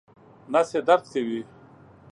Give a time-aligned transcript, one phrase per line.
[0.51, 1.41] نس یې درد کوي